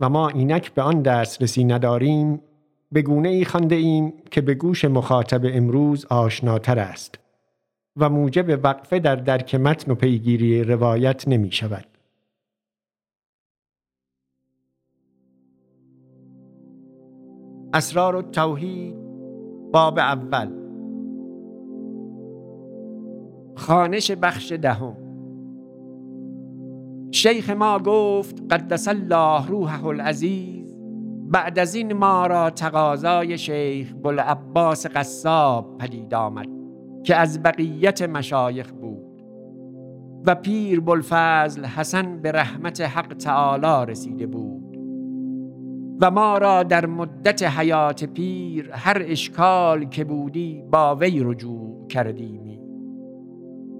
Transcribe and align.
و 0.00 0.08
ما 0.08 0.28
اینک 0.28 0.74
به 0.74 0.82
آن 0.82 1.02
دسترسی 1.02 1.64
نداریم 1.64 2.42
به 2.92 3.02
گونه 3.02 3.28
ای 3.28 3.44
خانده 3.44 3.74
ایم 3.74 4.12
که 4.30 4.40
به 4.40 4.54
گوش 4.54 4.84
مخاطب 4.84 5.40
امروز 5.44 6.04
آشناتر 6.04 6.78
است 6.78 7.18
و 7.96 8.10
موجب 8.10 8.64
وقفه 8.64 8.98
در 8.98 9.16
درک 9.16 9.54
متن 9.54 9.92
و 9.92 9.94
پیگیری 9.94 10.64
روایت 10.64 11.28
نمی 11.28 11.52
شود. 11.52 11.84
اسرار 17.74 18.16
التوحید 18.16 18.94
باب 19.72 19.98
اول 19.98 20.60
خانش 23.56 24.10
بخش 24.10 24.52
دهم 24.52 25.09
شیخ 27.12 27.50
ما 27.50 27.78
گفت 27.78 28.42
قدس 28.50 28.88
الله 28.88 29.46
روحه 29.46 29.86
العزیز 29.86 30.76
بعد 31.30 31.58
از 31.58 31.74
این 31.74 31.92
ما 31.92 32.26
را 32.26 32.50
تقاضای 32.50 33.38
شیخ 33.38 33.92
بلعباس 34.02 34.86
قصاب 34.86 35.78
پدید 35.78 36.14
آمد 36.14 36.46
که 37.04 37.16
از 37.16 37.42
بقیت 37.42 38.02
مشایخ 38.02 38.70
بود 38.72 39.22
و 40.26 40.34
پیر 40.34 40.80
بلفضل 40.80 41.64
حسن 41.64 42.22
به 42.22 42.32
رحمت 42.32 42.80
حق 42.80 43.14
تعالی 43.14 43.92
رسیده 43.92 44.26
بود 44.26 44.76
و 46.00 46.10
ما 46.10 46.38
را 46.38 46.62
در 46.62 46.86
مدت 46.86 47.42
حیات 47.42 48.04
پیر 48.04 48.70
هر 48.72 49.02
اشکال 49.06 49.84
که 49.84 50.04
بودی 50.04 50.62
با 50.70 50.96
وی 50.96 51.20
رجوع 51.24 51.86
کردیمی 51.88 52.49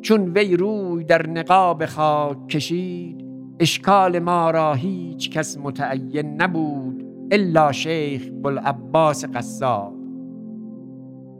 چون 0.00 0.32
وی 0.32 0.56
روی 0.56 1.04
در 1.04 1.26
نقاب 1.26 1.86
خاک 1.86 2.48
کشید 2.48 3.24
اشکال 3.60 4.18
ما 4.18 4.50
را 4.50 4.74
هیچ 4.74 5.30
کس 5.30 5.58
متعین 5.58 6.42
نبود 6.42 7.04
الا 7.30 7.72
شیخ 7.72 8.30
بلعباس 8.42 9.24
قصاب. 9.24 9.94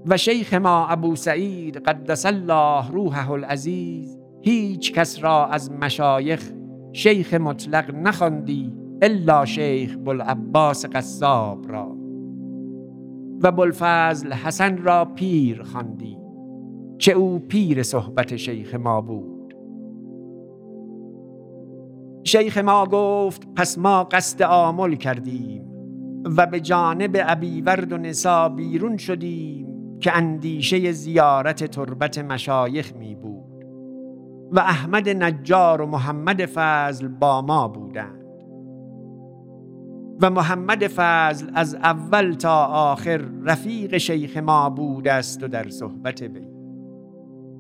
و 0.06 0.16
شیخ 0.16 0.54
ما 0.54 0.86
ابو 0.86 1.16
سعید 1.16 1.76
قدس 1.76 2.26
الله 2.26 2.90
روحه 2.90 3.30
العزیز 3.30 4.18
هیچ 4.42 4.92
کس 4.92 5.24
را 5.24 5.46
از 5.46 5.72
مشایخ 5.72 6.52
شیخ 6.92 7.34
مطلق 7.34 7.94
نخواندی 7.94 8.74
الا 9.02 9.44
شیخ 9.44 9.96
بلعباس 9.96 10.86
قصاب 10.86 11.72
را. 11.72 11.96
و 13.42 13.52
بلفضل 13.52 14.32
حسن 14.32 14.76
را 14.76 15.04
پیر 15.04 15.62
خواندی. 15.62 16.17
چه 17.08 17.14
او 17.14 17.38
پیر 17.38 17.82
صحبت 17.82 18.36
شیخ 18.36 18.74
ما 18.74 19.00
بود. 19.00 19.54
شیخ 22.24 22.58
ما 22.58 22.86
گفت 22.86 23.54
پس 23.56 23.78
ما 23.78 24.04
قصد 24.04 24.42
آمل 24.42 24.94
کردیم 24.94 25.64
و 26.36 26.46
به 26.46 26.60
جانب 26.60 27.16
ابیورد 27.26 27.92
و 27.92 27.98
نسا 27.98 28.48
بیرون 28.48 28.96
شدیم 28.96 29.98
که 30.00 30.16
اندیشه 30.16 30.92
زیارت 30.92 31.64
تربت 31.64 32.18
مشایخ 32.18 32.92
می 32.96 33.14
بود 33.14 33.64
و 34.52 34.60
احمد 34.60 35.08
نجار 35.08 35.82
و 35.82 35.86
محمد 35.86 36.46
فضل 36.46 37.08
با 37.08 37.42
ما 37.42 37.68
بودند. 37.68 38.24
و 40.22 40.30
محمد 40.30 40.86
فضل 40.86 41.46
از 41.54 41.74
اول 41.74 42.32
تا 42.32 42.64
آخر 42.66 43.20
رفیق 43.44 43.98
شیخ 43.98 44.36
ما 44.36 44.70
بود 44.70 45.08
است 45.08 45.42
و 45.42 45.48
در 45.48 45.68
صحبت 45.68 46.22
وی 46.22 46.57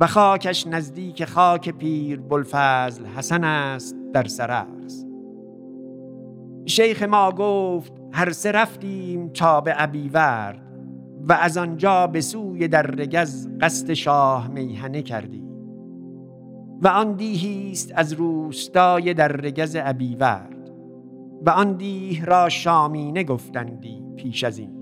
و 0.00 0.06
خاکش 0.06 0.66
نزدیک 0.66 1.24
خاک 1.24 1.68
پیر 1.68 2.20
بلفضل 2.20 3.06
حسن 3.06 3.44
است 3.44 3.96
در 4.12 4.24
سرخس 4.24 5.04
شیخ 6.66 7.02
ما 7.02 7.32
گفت 7.32 7.92
هر 8.12 8.32
سه 8.32 8.52
رفتیم 8.52 9.28
تا 9.28 9.60
به 9.60 9.74
ابیورد 9.76 10.62
و 11.28 11.32
از 11.32 11.56
آنجا 11.58 12.06
به 12.06 12.20
سوی 12.20 12.68
در 12.68 12.82
رگز 12.82 13.48
قصد 13.60 13.92
شاه 13.92 14.48
میهنه 14.48 15.02
کردیم. 15.02 15.48
و 16.82 16.88
آن 16.88 17.12
دیهی 17.12 17.70
است 17.70 17.92
از 17.94 18.12
روستای 18.12 19.14
در 19.14 19.28
رگز 19.28 19.76
ابیورد 19.80 20.70
و 21.46 21.50
آن 21.50 21.76
دیه 21.76 22.24
را 22.24 22.48
شامینه 22.48 23.24
گفتندی 23.24 24.02
پیش 24.16 24.44
از 24.44 24.58
این. 24.58 24.77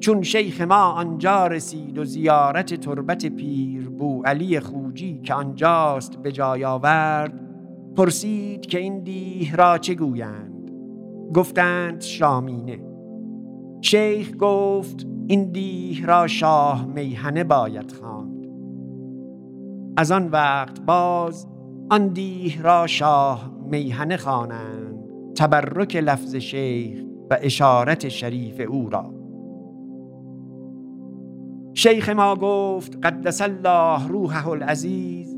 چون 0.00 0.22
شیخ 0.22 0.60
ما 0.60 0.74
آنجا 0.74 1.46
رسید 1.46 1.98
و 1.98 2.04
زیارت 2.04 2.74
تربت 2.74 3.26
پیر 3.26 3.88
بو 3.88 4.22
علی 4.22 4.60
خوجی 4.60 5.20
که 5.22 5.34
آنجاست 5.34 6.16
به 6.16 6.32
جای 6.32 6.64
آورد 6.64 7.40
پرسید 7.96 8.66
که 8.66 8.78
این 8.78 9.02
دیه 9.02 9.56
را 9.56 9.78
چه 9.78 9.94
گویند؟ 9.94 10.70
گفتند 11.34 12.00
شامینه. 12.00 12.80
شیخ 13.80 14.32
گفت 14.38 15.06
این 15.26 15.52
دیه 15.52 16.06
را 16.06 16.26
شاه 16.26 16.86
میهنه 16.86 17.44
باید 17.44 17.92
خواند. 17.92 18.46
از 19.96 20.12
آن 20.12 20.28
وقت 20.28 20.80
باز 20.80 21.46
آن 21.90 22.08
دیه 22.08 22.62
را 22.62 22.86
شاه 22.86 23.50
میهنه 23.70 24.16
خوانند 24.16 24.94
تبرک 25.36 25.96
لفظ 25.96 26.34
شیخ 26.36 27.04
و 27.30 27.36
اشارت 27.40 28.08
شریف 28.08 28.60
او 28.68 28.90
را. 28.90 29.19
شیخ 31.74 32.08
ما 32.08 32.36
گفت 32.36 33.06
قدس 33.06 33.40
الله 33.40 34.08
روحه 34.08 34.48
العزیز. 34.48 35.36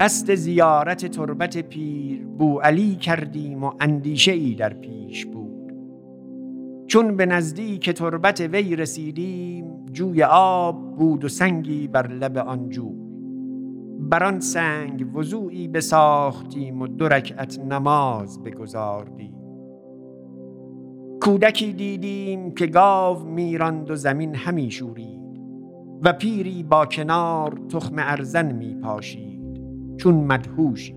قصد 0.00 0.34
زیارت 0.34 1.06
تربت 1.06 1.58
پیر 1.58 2.26
بو 2.26 2.58
علی 2.58 2.96
کردیم 2.96 3.64
و 3.64 3.72
اندیشه 3.80 4.32
ای 4.32 4.54
در 4.54 4.74
پیش 4.74 5.26
بود. 5.26 5.72
چون 6.86 7.16
به 7.16 7.26
نزدیک 7.26 7.90
تربت 7.90 8.40
وی 8.40 8.76
رسیدیم 8.76 9.86
جوی 9.92 10.22
آب 10.30 10.96
بود 10.96 11.24
و 11.24 11.28
سنگی 11.28 11.88
بر 11.88 12.06
لب 12.06 12.38
آن 12.38 12.68
جو 12.68 12.90
بر 14.00 14.24
آن 14.24 14.40
سنگ 14.40 15.16
وضوعی 15.16 15.68
بساختیم 15.68 16.82
و 16.82 16.86
دو 16.86 17.08
نماز 17.68 18.42
بگذاردیم 18.42 19.36
کودکی 21.22 21.72
دیدیم 21.72 22.54
که 22.54 22.66
گاو 22.66 23.24
میراند 23.24 23.90
و 23.90 23.96
زمین 23.96 24.34
همی 24.34 24.70
شورید. 24.70 25.15
و 26.02 26.12
پیری 26.12 26.62
با 26.62 26.86
کنار 26.86 27.60
تخم 27.68 27.94
ارزن 27.98 28.52
می 28.52 28.74
پاشید 28.74 29.60
چون 29.96 30.14
مدهوشی. 30.14 30.96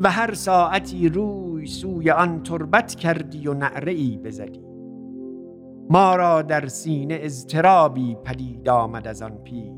و 0.00 0.10
هر 0.10 0.34
ساعتی 0.34 1.08
روی 1.08 1.66
سوی 1.66 2.10
آن 2.10 2.42
تربت 2.42 2.94
کردی 2.94 3.48
و 3.48 3.54
نعره 3.54 3.92
ای 3.92 4.18
بزدی. 4.24 4.62
ما 5.90 6.16
را 6.16 6.42
در 6.42 6.66
سینه 6.66 7.18
اضطرابی 7.20 8.16
پدید 8.24 8.68
آمد 8.68 9.08
از 9.08 9.22
آن 9.22 9.38
پیر. 9.44 9.72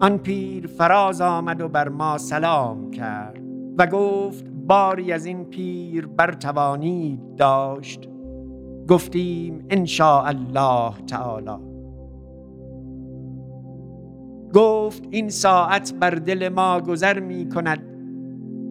آن 0.00 0.18
پیر 0.18 0.66
فراز 0.66 1.20
آمد 1.20 1.60
و 1.60 1.68
بر 1.68 1.88
ما 1.88 2.18
سلام 2.18 2.90
کرد 2.90 3.42
و 3.78 3.86
گفت 3.86 4.44
باری 4.66 5.12
از 5.12 5.26
این 5.26 5.44
پیر 5.44 6.06
برتوانید 6.06 7.36
داشت. 7.36 8.08
گفتیم 8.88 9.66
ان 9.70 9.86
الله 10.00 10.92
تعالی. 11.06 11.65
گفت 14.54 15.02
این 15.10 15.28
ساعت 15.28 15.94
بر 15.94 16.10
دل 16.10 16.48
ما 16.48 16.80
گذر 16.80 17.20
می 17.20 17.48
کند 17.48 17.96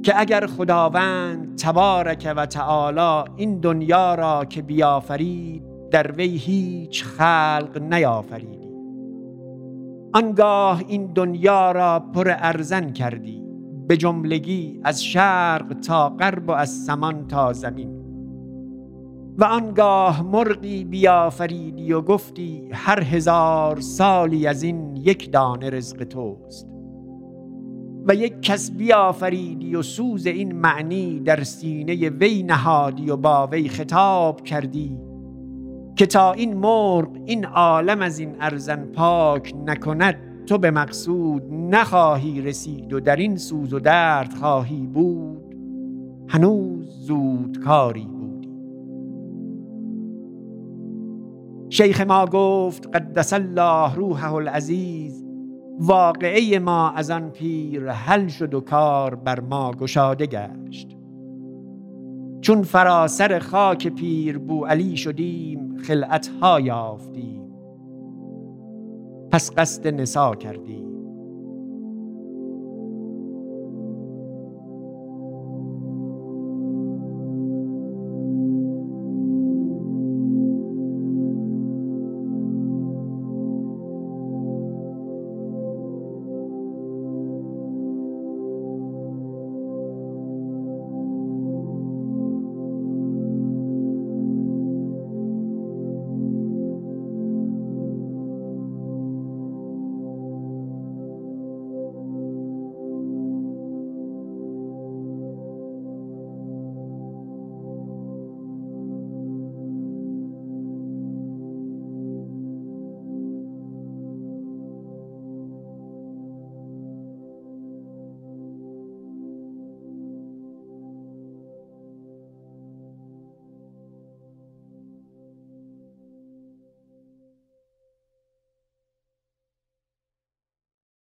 که 0.04 0.19
اگر 0.19 0.45
خداوند 0.45 1.57
تبارک 1.57 2.33
و 2.38 2.45
تعالی 2.45 3.30
این 3.36 3.60
دنیا 3.60 4.16
را 4.16 4.45
که 4.45 4.62
بیافرید 4.62 5.63
در 5.92 6.12
وی 6.12 6.38
هیچ 6.38 7.04
خلق 7.04 7.81
نیافریدی. 7.81 8.69
آنگاه 10.13 10.83
این 10.88 11.13
دنیا 11.13 11.72
را 11.72 12.00
پر 12.00 12.28
ارزن 12.30 12.89
کردی 12.89 13.44
به 13.88 13.98
جملگی 13.98 14.80
از 14.83 15.04
شرق 15.04 15.74
تا 15.74 16.10
غرب 16.10 16.50
و 16.50 16.51
از 16.51 16.69
سمان 16.69 17.28
تا 17.28 17.54
زمین. 17.54 18.05
و 19.38 19.44
آنگاه 19.44 20.22
مرغی 20.24 20.84
بیافریدی 20.84 21.94
و 21.94 22.02
گفتی 22.02 22.70
هر 22.72 23.04
هزار 23.04 23.80
سالی 23.80 24.48
از 24.48 24.64
این 24.64 24.96
یک 24.96 25.32
دانه 25.32 25.70
رزق 25.70 26.04
توست. 26.04 26.68
و 28.08 28.16
یک 28.16 28.42
کس 28.42 28.72
بیافریدی 28.72 29.76
و 29.76 29.82
سوز 29.82 30.26
این 30.26 30.56
معنی 30.56 31.20
در 31.20 31.44
سینه 31.44 32.10
وی 32.10 32.44
نهادی 32.44 33.10
و 33.10 33.18
با 33.18 33.48
وی 33.48 33.70
خطاب 33.70 34.42
کردی 34.42 34.98
که 35.96 36.06
تا 36.06 36.34
این 36.34 36.58
مرغ 36.58 37.10
این 37.26 37.46
عالم 37.46 38.02
از 38.02 38.20
این 38.20 38.36
ارزن 38.40 38.86
پاک 38.86 39.54
نکند 39.66 40.16
تو 40.46 40.58
به 40.58 40.72
مقصود 40.72 41.44
نخواهی 41.54 42.42
رسید 42.42 42.94
و 42.94 43.00
در 43.00 43.16
این 43.16 43.38
سوز 43.38 43.74
و 43.74 43.80
درد 43.80 44.34
خواهی 44.34 44.88
بود. 44.88 45.56
هنوز 46.28 47.06
زود 47.08 47.60
کاری 47.64 48.15
شیخ 51.70 52.02
ما 52.02 52.26
گفت 52.26 52.88
قدس 52.96 53.34
الله 53.34 53.96
روحه 53.96 54.34
العزیز. 54.34 55.26
واقعه 55.80 56.60
ما 56.60 56.90
از 56.90 57.12
آن 57.12 57.30
پیر 57.30 57.92
حل 57.92 58.28
شد 58.28 58.54
و 58.54 58.62
کار 58.62 59.16
بر 59.16 59.40
ما 59.40 59.72
گشاده 59.72 60.26
گشت. 60.26 60.98
چون 62.42 62.64
فراسر 62.64 63.40
خاک 63.40 63.88
پیر 63.88 64.38
بو 64.38 64.66
علی 64.66 64.98
شدیم 64.98 65.78
خلعت 65.78 66.28
ها 66.42 66.60
یافتیم. 66.60 67.42
پس 69.32 69.52
قصد 69.58 69.88
نسا 69.88 70.36
کردیم. 70.36 70.85